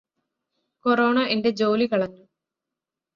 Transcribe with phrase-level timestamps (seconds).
[0.85, 2.23] corona എന്റെ ജോലി കളഞ്ഞു